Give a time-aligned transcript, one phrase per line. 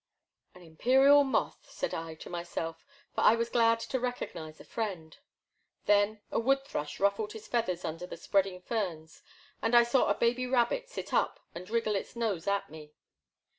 [0.29, 4.63] *' An Imperial Moth,'* said I to myself, for I was glad to recognize a
[4.65, 5.15] friend.
[5.85, 9.21] Then a wood thrush ruffled his feathers under the spreading ferns,
[9.61, 12.93] and I saw a baby rabbit sit up and wriggle its nose at me.